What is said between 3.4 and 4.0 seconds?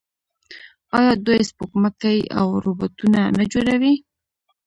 جوړوي؟